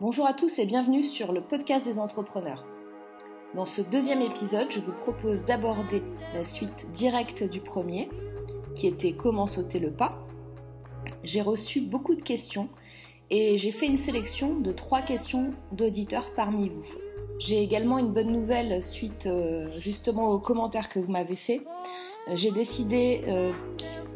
[0.00, 2.64] Bonjour à tous et bienvenue sur le podcast des entrepreneurs.
[3.56, 6.04] Dans ce deuxième épisode, je vous propose d'aborder
[6.34, 8.08] la suite directe du premier,
[8.76, 10.24] qui était comment sauter le pas.
[11.24, 12.68] J'ai reçu beaucoup de questions
[13.30, 16.86] et j'ai fait une sélection de trois questions d'auditeurs parmi vous.
[17.40, 21.62] J'ai également une bonne nouvelle suite euh, justement aux commentaires que vous m'avez fait.
[22.28, 23.50] Euh, j'ai décidé, euh,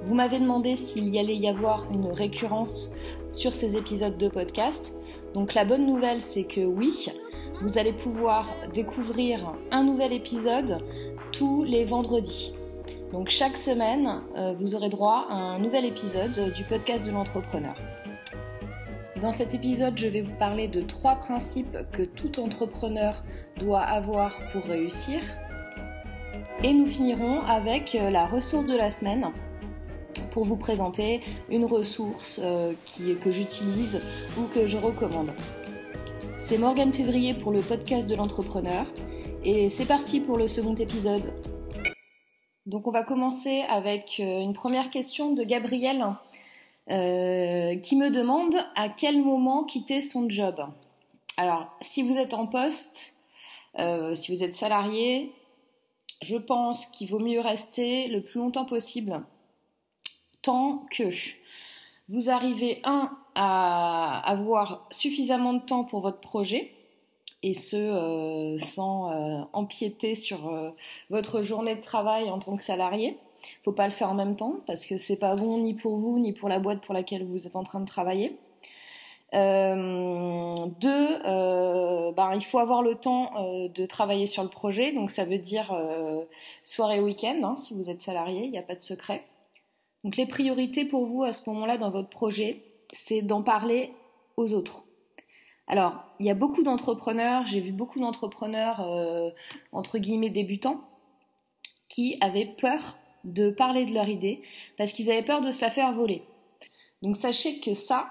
[0.05, 2.95] vous m'avez demandé s'il y allait y avoir une récurrence
[3.31, 4.97] sur ces épisodes de podcast.
[5.35, 7.09] Donc la bonne nouvelle c'est que oui,
[7.61, 10.79] vous allez pouvoir découvrir un nouvel épisode
[11.33, 12.55] tous les vendredis.
[13.13, 14.23] Donc chaque semaine,
[14.57, 17.75] vous aurez droit à un nouvel épisode du podcast de l'entrepreneur.
[19.23, 23.23] Dans cet épisode, je vais vous parler de trois principes que tout entrepreneur
[23.57, 25.21] doit avoir pour réussir.
[26.65, 29.31] Et nous finirons avec euh, la ressource de la semaine
[30.33, 32.73] pour vous présenter une ressource euh,
[33.21, 34.03] que j'utilise
[34.39, 35.33] ou que je recommande.
[36.39, 38.87] C'est Morgane Février pour le podcast de l'entrepreneur
[39.45, 41.33] et c'est parti pour le second épisode.
[42.67, 46.05] Donc on va commencer avec euh, une première question de Gabriel
[46.91, 50.61] euh, qui me demande à quel moment quitter son job.
[51.37, 53.17] Alors, si vous êtes en poste,
[54.15, 55.33] si vous êtes salarié,
[56.23, 59.23] je pense qu'il vaut mieux rester le plus longtemps possible,
[60.43, 61.05] tant que
[62.09, 66.73] vous arrivez, un, à avoir suffisamment de temps pour votre projet,
[67.45, 69.11] et ce, euh, sans
[69.53, 70.53] empiéter sur
[71.11, 73.19] votre journée de travail en tant que salarié
[73.65, 76.19] faut pas le faire en même temps parce que c'est pas bon ni pour vous
[76.19, 78.39] ni pour la boîte pour laquelle vous êtes en train de travailler.
[79.35, 84.93] Euh, deux, euh, ben, il faut avoir le temps euh, de travailler sur le projet,
[84.93, 85.75] donc ça veut dire
[86.65, 89.25] soirée week-end, hein, si vous êtes salarié, il n'y a pas de secret.
[90.05, 93.93] Donc les priorités pour vous à ce moment-là dans votre projet, c'est d'en parler
[94.37, 94.85] aux autres.
[95.69, 98.87] Alors, il y a beaucoup d'entrepreneurs, j'ai vu beaucoup d'entrepreneurs
[99.71, 100.81] entre guillemets débutants
[101.89, 104.43] qui avaient peur de parler de leur idée
[104.77, 106.25] parce qu'ils avaient peur de se la faire voler.
[107.03, 108.11] Donc sachez que ça,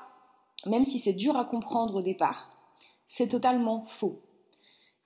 [0.65, 2.49] même si c'est dur à comprendre au départ,
[3.07, 4.21] c'est totalement faux.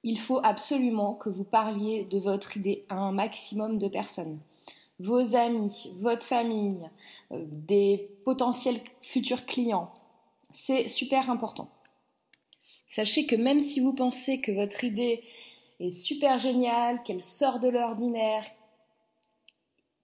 [0.03, 4.39] Il faut absolument que vous parliez de votre idée à un maximum de personnes.
[4.99, 6.89] Vos amis, votre famille,
[7.31, 9.93] euh, des potentiels futurs clients.
[10.51, 11.69] C'est super important.
[12.89, 15.23] Sachez que même si vous pensez que votre idée
[15.81, 18.45] est super géniale, qu'elle sort de l'ordinaire,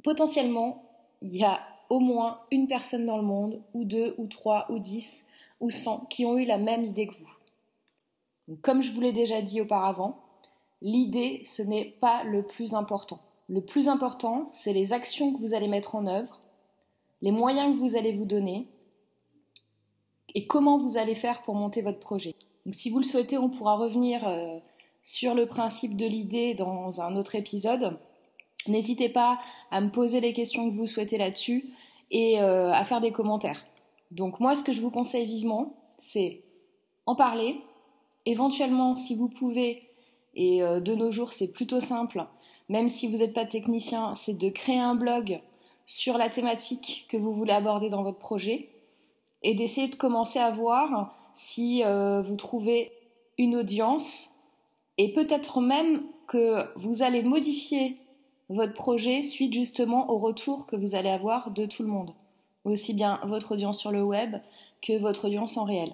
[0.03, 0.83] potentiellement,
[1.21, 4.79] il y a au moins une personne dans le monde, ou deux, ou trois, ou
[4.79, 5.25] dix,
[5.61, 8.57] ou cent, qui ont eu la même idée que vous.
[8.61, 10.19] comme je vous l'ai déjà dit auparavant,
[10.81, 13.19] l'idée, ce n'est pas le plus important.
[13.47, 16.41] Le plus important, c'est les actions que vous allez mettre en œuvre,
[17.21, 18.67] les moyens que vous allez vous donner,
[20.33, 22.35] et comment vous allez faire pour monter votre projet.
[22.65, 24.59] Donc, si vous le souhaitez, on pourra revenir euh,
[25.03, 27.97] sur le principe de l'idée dans un autre épisode.
[28.67, 29.39] N'hésitez pas
[29.71, 31.73] à me poser les questions que vous souhaitez là-dessus
[32.11, 33.65] et euh, à faire des commentaires.
[34.11, 36.43] Donc moi, ce que je vous conseille vivement, c'est
[37.05, 37.59] en parler.
[38.25, 39.89] Éventuellement, si vous pouvez,
[40.35, 42.25] et euh, de nos jours, c'est plutôt simple,
[42.71, 45.41] même si vous n'êtes pas technicien, c'est de créer un blog
[45.85, 48.69] sur la thématique que vous voulez aborder dans votre projet
[49.43, 52.93] et d'essayer de commencer à voir si euh, vous trouvez
[53.37, 54.39] une audience
[54.97, 57.97] et peut-être même que vous allez modifier
[58.47, 62.13] votre projet suite justement au retour que vous allez avoir de tout le monde,
[62.63, 64.37] aussi bien votre audience sur le web
[64.81, 65.91] que votre audience en réel.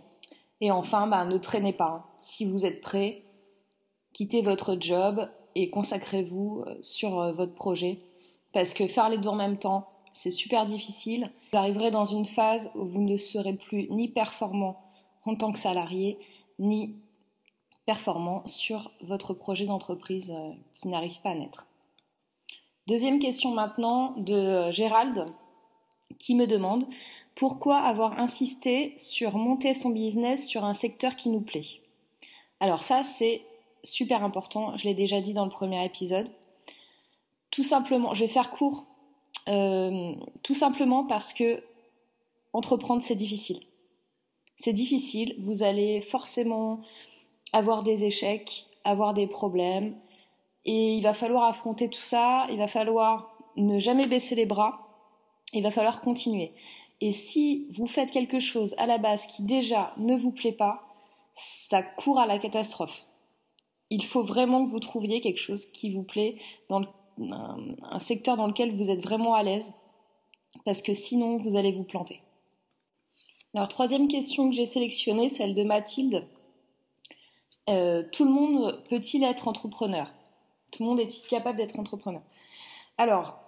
[0.62, 1.90] Et enfin, bah, ne traînez pas.
[1.90, 2.04] Hein.
[2.20, 3.24] Si vous êtes prêt,
[4.14, 5.28] quittez votre job
[5.58, 7.98] et consacrez-vous euh, sur euh, votre projet.
[8.54, 11.32] Parce que faire les deux en même temps, c'est super difficile.
[11.52, 14.80] Vous arriverez dans une phase où vous ne serez plus ni performant
[15.26, 16.20] en tant que salarié,
[16.60, 16.96] ni
[17.88, 21.66] performant sur votre projet d'entreprise euh, qui n'arrive pas à naître.
[22.86, 25.26] Deuxième question maintenant de Gérald
[26.20, 26.86] qui me demande
[27.34, 31.82] pourquoi avoir insisté sur monter son business sur un secteur qui nous plaît?
[32.60, 33.42] Alors ça c'est
[33.88, 36.30] super important, je l'ai déjà dit dans le premier épisode.
[37.52, 38.86] Tout simplement, je vais faire court,
[39.48, 40.14] euh,
[40.44, 41.64] tout simplement parce que
[42.54, 43.62] entreprendre c'est difficile.
[44.58, 46.82] C'est difficile, vous allez forcément
[47.54, 49.96] avoir des échecs, avoir des problèmes,
[50.66, 54.88] et il va falloir affronter tout ça, il va falloir ne jamais baisser les bras,
[55.54, 56.54] il va falloir continuer.
[57.00, 60.84] Et si vous faites quelque chose à la base qui déjà ne vous plaît pas,
[61.36, 63.06] ça court à la catastrophe.
[63.90, 66.38] Il faut vraiment que vous trouviez quelque chose qui vous plaît
[66.70, 66.82] dans
[67.20, 69.72] un, secteur dans lequel vous êtes vraiment à l'aise,
[70.66, 72.22] parce que sinon vous allez vous planter.
[73.54, 76.26] Alors troisième question que j'ai sélectionnée, celle de Mathilde,
[77.70, 80.14] euh, tout le monde peut-il être entrepreneur?
[80.72, 82.22] Tout le monde est-il capable d'être entrepreneur?
[82.98, 83.40] Alors,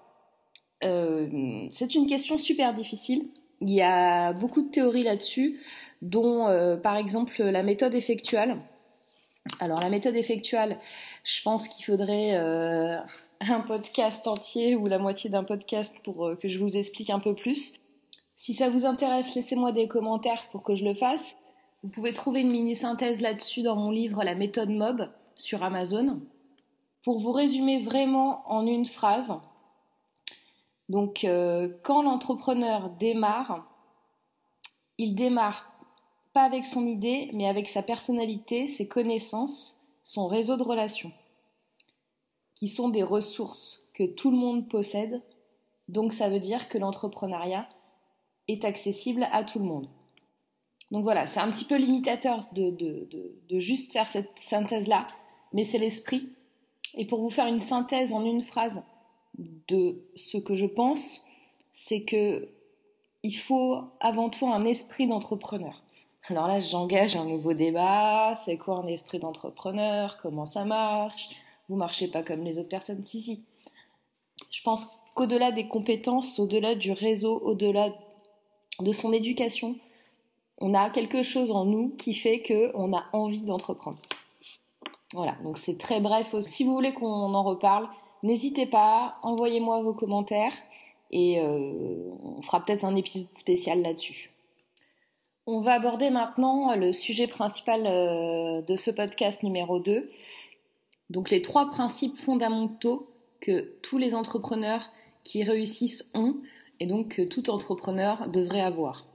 [0.83, 3.27] euh, c'est une question super difficile.
[3.61, 5.59] Il y a beaucoup de théories là-dessus,
[6.01, 8.57] dont euh, par exemple la méthode effectuelle.
[9.59, 10.77] Alors la méthode effectuelle,
[11.23, 12.35] je pense qu'il faudrait
[13.41, 17.35] un podcast entier ou la moitié d'un podcast pour que je vous explique un peu
[17.35, 17.73] plus.
[18.35, 21.35] Si ça vous intéresse, laissez-moi des commentaires pour que je le fasse.
[21.83, 26.21] Vous pouvez trouver une mini-synthèse là-dessus dans mon livre La méthode MOB sur Amazon.
[27.03, 29.33] Pour vous résumer vraiment en une phrase,
[30.89, 33.65] donc euh, quand l'entrepreneur démarre,
[34.97, 35.68] il démarre
[36.33, 41.11] pas avec son idée, mais avec sa personnalité, ses connaissances, son réseau de relations,
[42.55, 45.21] qui sont des ressources que tout le monde possède.
[45.87, 47.67] Donc ça veut dire que l'entrepreneuriat
[48.47, 49.89] est accessible à tout le monde.
[50.91, 55.05] Donc voilà, c'est un petit peu limitateur de, de, juste faire cette synthèse-là,
[55.53, 56.29] mais c'est l'esprit.
[56.95, 58.81] Et pour vous faire une synthèse en une phrase
[59.67, 61.23] de ce que je pense,
[61.71, 62.49] c'est que
[63.21, 65.83] il faut avant tout un esprit d'entrepreneur.
[66.29, 68.35] Alors là, j'engage un nouveau débat.
[68.35, 70.17] C'est quoi un esprit d'entrepreneur?
[70.21, 71.29] Comment ça marche?
[71.67, 73.03] Vous marchez pas comme les autres personnes?
[73.03, 73.43] Si, si.
[74.51, 77.89] Je pense qu'au-delà des compétences, au-delà du réseau, au-delà
[78.79, 79.75] de son éducation,
[80.59, 83.97] on a quelque chose en nous qui fait qu'on a envie d'entreprendre.
[85.13, 86.35] Voilà, donc c'est très bref.
[86.41, 87.87] Si vous voulez qu'on en reparle,
[88.21, 90.53] n'hésitez pas, envoyez-moi vos commentaires
[91.11, 94.29] et euh, on fera peut-être un épisode spécial là-dessus.
[95.51, 100.07] On va aborder maintenant le sujet principal euh, de ce podcast numéro 2.
[101.09, 103.09] Donc les trois principes fondamentaux
[103.41, 104.91] que tous les entrepreneurs
[105.23, 106.35] qui réussissent ont
[106.79, 109.07] et donc que tout entrepreneur devrait avoir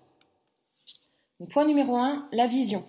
[1.51, 2.85] point numéro 1, la vision.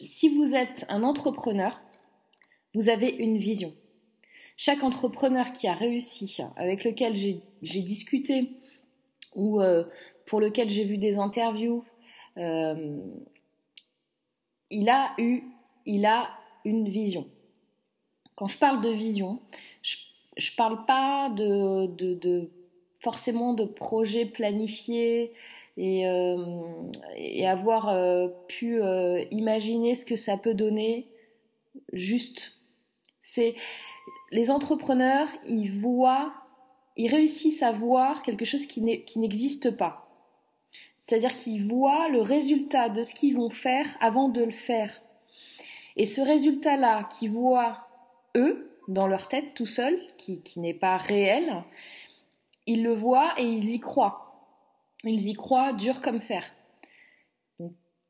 [0.00, 1.76] Si vous êtes un entrepreneur,
[2.76, 3.74] vous avez une vision.
[4.56, 8.48] Chaque entrepreneur qui a réussi, avec lequel j'ai discuté
[9.34, 9.84] ou euh,
[10.28, 11.84] pour lequel j'ai vu des interviews,
[12.36, 12.98] euh,
[14.70, 15.42] il a eu,
[15.86, 16.28] il a
[16.64, 17.26] une vision.
[18.36, 19.40] Quand je parle de vision,
[19.82, 19.96] je,
[20.36, 22.50] ne parle pas de, de
[23.00, 25.32] forcément de projets planifiés,
[25.78, 26.36] et, euh,
[27.46, 28.80] avoir euh, pu
[29.30, 31.06] imaginer ce que ça peut donner
[31.92, 32.52] juste.
[33.22, 33.54] C'est
[34.30, 36.34] les entrepreneurs, ils voient,
[36.96, 38.82] ils réussissent à voir quelque chose qui
[39.18, 40.07] n'existe pas.
[41.08, 45.02] C'est-à-dire qu'ils voient le résultat de ce qu'ils vont faire avant de le faire.
[45.96, 47.88] Et ce résultat-là qu'ils voient
[48.36, 51.64] eux, dans leur tête tout seul, qui, n'est pas réel,
[52.66, 54.52] ils le voient et ils y croient.
[55.02, 56.44] Ils y croient dur comme fer.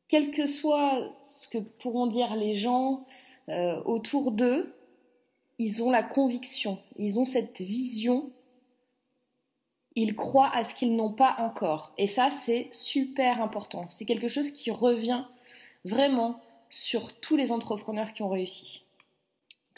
[0.08, 3.06] Quel que soit ce que pourront dire les gens
[3.48, 4.74] euh, autour d'eux,
[5.58, 8.32] ils ont la conviction, ils ont cette vision,
[10.02, 11.92] ils croient à ce qu'ils n'ont pas encore.
[11.98, 13.86] Et ça, c'est super important.
[13.88, 15.24] C'est quelque chose qui revient
[15.84, 16.40] vraiment
[16.70, 18.84] sur tous les entrepreneurs qui ont réussi.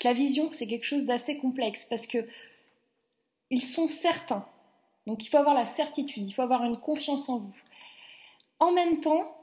[0.02, 2.26] la vision, c'est quelque chose d'assez complexe parce que
[3.50, 4.46] ils sont certains
[5.06, 7.56] donc il faut avoir la certitude, il faut avoir une confiance en vous.
[8.58, 9.37] En même temps,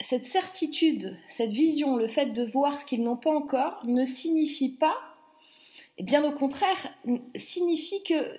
[0.00, 4.76] cette certitude, cette vision, le fait de voir ce qu'ils n'ont pas encore ne signifie
[4.76, 4.96] pas,
[5.96, 6.92] et bien au contraire,
[7.36, 8.38] signifie que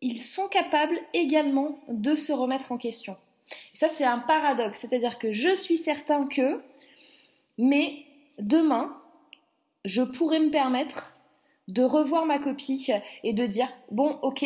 [0.00, 3.16] ils sont capables également de se remettre en question.
[3.74, 6.60] Ça, c'est un paradoxe, c'est-à-dire que je suis certain que,
[7.56, 8.04] mais
[8.38, 8.96] demain,
[9.84, 11.16] je pourrais me permettre
[11.68, 12.90] de revoir ma copie
[13.24, 14.44] et de dire bon ok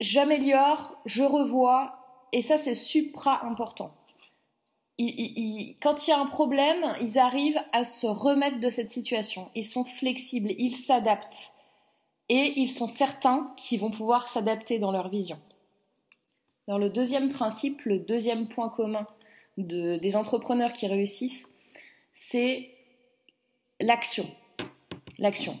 [0.00, 3.94] j'améliore je revois et ça c'est supra important
[4.98, 9.50] quand il y a un problème ils arrivent à se remettre de cette situation.
[9.54, 11.52] Ils sont flexibles ils s'adaptent
[12.28, 15.38] et ils sont certains qu'ils vont pouvoir s'adapter dans leur vision
[16.68, 19.06] alors le deuxième principe le deuxième point commun
[19.56, 21.52] des entrepreneurs qui réussissent
[22.12, 22.70] c'est
[23.80, 24.26] l'action
[25.18, 25.58] l'action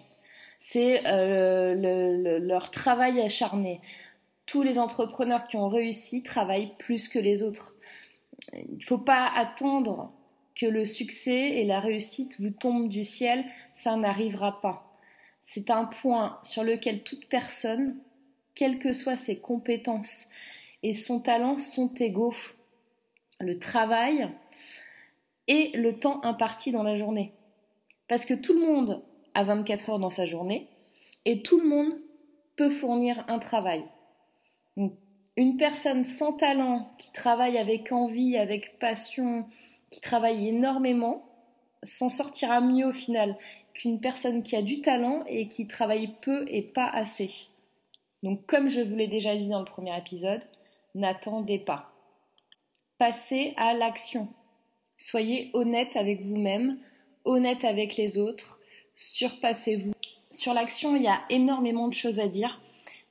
[0.66, 3.82] c'est euh, leur travail acharné.
[4.46, 7.74] Tous les entrepreneurs qui ont réussi travaillent plus que les autres.
[8.54, 10.10] Il ne faut pas attendre
[10.54, 13.44] que le succès et la réussite vous tombent du ciel,
[13.74, 14.93] ça n'arrivera pas.
[15.44, 17.98] C'est un point sur lequel toute personne,
[18.54, 20.30] quelles que soient ses compétences
[20.82, 22.34] et son talent, sont égaux.
[23.40, 24.30] Le travail
[25.46, 27.32] et le temps imparti dans la journée.
[28.08, 29.02] Parce que tout le monde
[29.34, 30.66] à 24 heures dans sa journée
[31.26, 31.92] et tout le monde
[32.56, 33.84] peut fournir un travail.
[35.36, 39.46] une personne sans talent qui travaille avec envie, avec passion,
[39.90, 41.33] qui travaille énormément
[41.84, 43.36] s'en sortira mieux au final
[43.74, 47.30] qu'une personne qui a du talent et qui travaille peu et pas assez.
[48.22, 50.42] Donc comme je vous l'ai déjà dit dans le premier épisode,
[50.94, 51.92] n'attendez pas.
[52.98, 54.28] Passez à l'action.
[54.96, 56.78] Soyez honnête avec vous-même,
[57.24, 58.60] honnête avec les autres,
[58.94, 59.92] surpassez-vous.
[60.30, 62.60] Sur l'action, il y a énormément de choses à dire.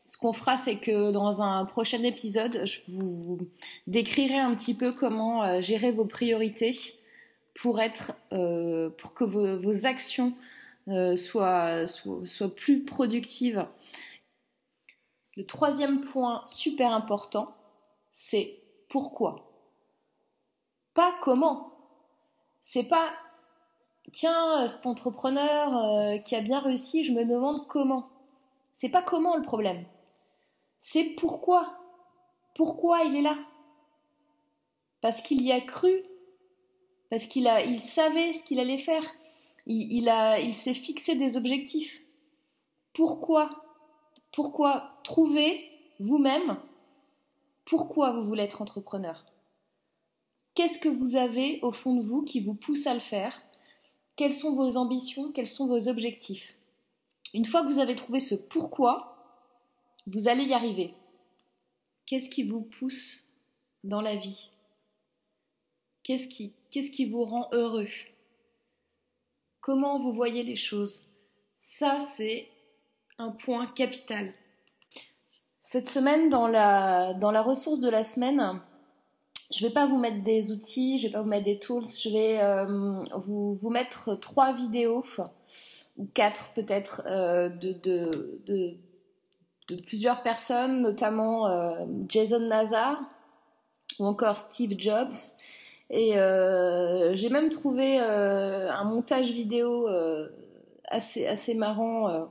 [0.05, 3.39] Ce qu'on fera, c'est que dans un prochain épisode, je vous
[3.87, 6.77] décrirai un petit peu comment euh, gérer vos priorités
[7.53, 10.33] pour être, euh, pour que vos, actions
[10.87, 13.65] euh, soient, soient plus productives.
[15.35, 17.55] Le troisième point super important,
[18.11, 19.51] c'est pourquoi?
[20.93, 21.73] Pas comment.
[22.61, 23.11] C'est pas
[24.11, 28.09] tiens, cet entrepreneur qui a bien réussi, je me demande comment.
[28.73, 29.85] C'est pas comment le problème.
[30.79, 31.79] C'est pourquoi.
[32.55, 33.37] Pourquoi il est là?
[35.01, 36.03] Parce qu'il y a cru.
[37.13, 37.45] Parce qu'il
[37.79, 39.05] savait ce qu'il allait faire.
[39.67, 42.01] Il s'est fixé des objectifs.
[42.91, 43.51] Pourquoi
[44.31, 46.57] Pourquoi trouver vous-même
[47.65, 49.25] pourquoi vous voulez être entrepreneur?
[50.55, 53.43] Qu'est-ce que vous avez au fond de vous qui vous pousse à le faire?
[54.15, 55.31] Quelles sont vos ambitions?
[55.31, 56.57] Quels sont vos objectifs?
[57.35, 59.45] Une fois que vous avez trouvé ce pourquoi,
[60.07, 60.95] vous allez y arriver.
[62.07, 63.29] Qu'est-ce qui vous pousse
[63.83, 64.49] dans la vie?
[66.03, 67.87] Qu'est-ce qui, vous rend heureux?
[69.61, 71.07] Comment vous voyez les choses?
[71.61, 72.49] Ça, c'est
[73.17, 74.33] un point capital.
[75.61, 78.59] Cette semaine, dans la, ressource de la semaine,
[79.51, 81.59] je ne vais pas vous mettre des outils, je ne vais pas vous mettre des
[81.59, 85.05] tools, je vais euh, vous, mettre trois vidéos,
[85.97, 88.77] ou quatre peut-être, euh, de
[89.87, 93.01] plusieurs personnes, notamment euh, Jason Nazar
[93.99, 95.13] ou encore Steve Jobs.
[95.95, 99.87] Et euh, j'ai même trouvé euh, un montage vidéo
[100.87, 102.27] assez, assez marrant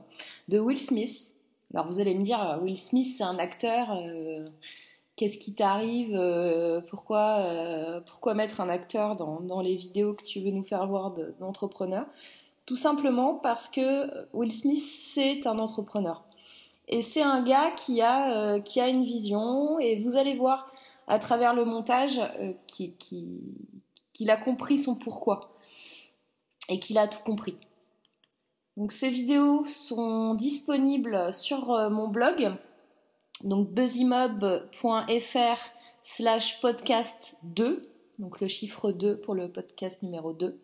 [0.49, 1.33] de Will Smith.
[1.73, 3.97] Alors vous allez me dire, Will Smith c'est un acteur,
[5.15, 6.19] qu'est-ce qui t'arrive
[6.89, 11.13] pourquoi, pourquoi mettre un acteur dans, dans, les vidéos que tu veux nous faire voir
[11.39, 12.05] d'entrepreneurs
[12.65, 16.25] Tout simplement parce que Will Smith c'est un entrepreneur.
[16.87, 20.72] Et c'est un gars qui a, euh, qui a une vision, et vous allez voir
[21.07, 25.57] à travers le montage euh, qu'il qui, a compris son pourquoi,
[26.69, 27.57] et qu'il a tout compris.
[28.77, 32.55] Donc ces vidéos sont disponibles sur euh, mon blog,
[33.43, 35.59] donc buzzymob.fr
[36.03, 40.59] slash podcast 2, donc le chiffre 2 pour le podcast numéro 2.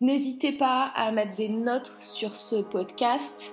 [0.00, 3.52] N'hésitez pas à mettre des notes sur ce podcast,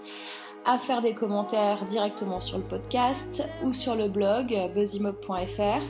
[0.66, 5.84] à faire des commentaires directement sur le podcast ou sur le blog buzzymob.fr.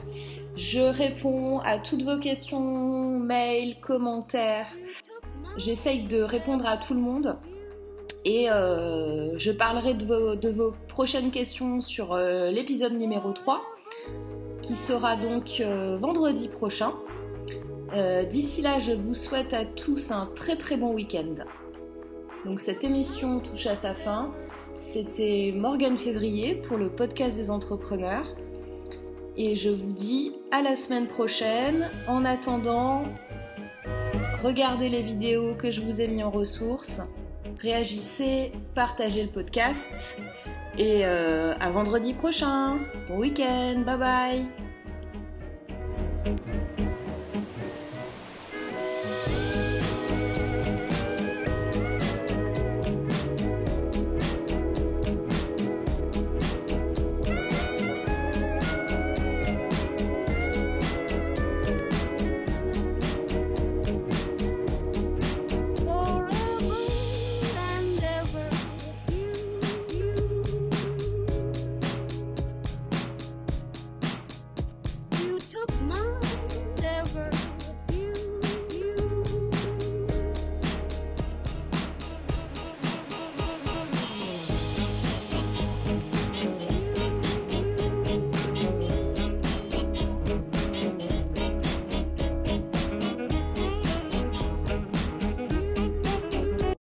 [0.55, 4.69] Je réponds à toutes vos questions, mails, commentaires.
[5.57, 7.37] J'essaye de répondre à tout le monde.
[8.25, 13.61] Et euh, je parlerai de vos, prochaines questions sur euh, l'épisode numéro 3,
[14.61, 16.93] qui sera donc euh, vendredi prochain.
[18.29, 21.43] D'ici là, je vous souhaite à tous un très très bon week-end.
[22.45, 24.31] Donc cette émission touche à sa fin.
[24.91, 28.25] C'était Morgane Février pour le podcast des entrepreneurs.
[29.37, 31.87] Et je vous dis à la semaine prochaine.
[32.07, 33.03] En attendant,
[34.41, 37.01] regardez les vidéos que je vous ai mis en ressources.
[37.59, 40.17] Réagissez, partagez le podcast.
[40.75, 42.79] Et euh, à vendredi prochain.
[43.07, 43.83] Bon week-end.
[43.85, 44.68] Bye bye.